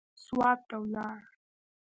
[0.25, 1.17] سوات ته ولاړ.